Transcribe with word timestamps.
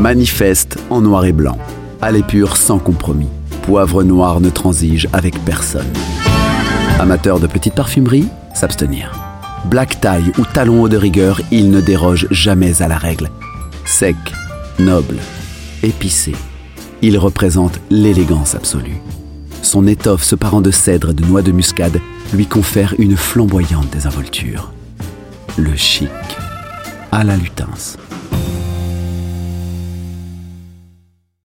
Manifeste 0.00 0.78
en 0.88 1.02
noir 1.02 1.26
et 1.26 1.32
blanc. 1.32 1.58
Allez 2.00 2.22
pur 2.22 2.56
sans 2.56 2.78
compromis. 2.78 3.28
Poivre 3.60 4.02
noir 4.02 4.40
ne 4.40 4.48
transige 4.48 5.06
avec 5.12 5.38
personne. 5.44 5.92
Amateur 6.98 7.38
de 7.38 7.46
petite 7.46 7.74
parfumerie, 7.74 8.26
s'abstenir. 8.54 9.12
Black 9.66 10.00
tie 10.00 10.32
ou 10.38 10.46
talon 10.46 10.80
haut 10.80 10.88
de 10.88 10.96
rigueur, 10.96 11.42
il 11.50 11.70
ne 11.70 11.82
déroge 11.82 12.26
jamais 12.30 12.80
à 12.80 12.88
la 12.88 12.96
règle. 12.96 13.28
Sec, 13.84 14.16
noble, 14.78 15.18
épicé, 15.82 16.34
il 17.02 17.18
représente 17.18 17.78
l'élégance 17.90 18.54
absolue. 18.54 19.02
Son 19.60 19.86
étoffe 19.86 20.24
se 20.24 20.34
parant 20.34 20.62
de 20.62 20.70
cèdre 20.70 21.10
et 21.10 21.14
de 21.14 21.26
noix 21.26 21.42
de 21.42 21.52
muscade 21.52 22.00
lui 22.32 22.46
confère 22.46 22.94
une 22.98 23.18
flamboyante 23.18 23.90
désinvolture. 23.90 24.72
Le 25.58 25.76
chic 25.76 26.08
à 27.12 27.22
la 27.22 27.36
lutense. 27.36 27.98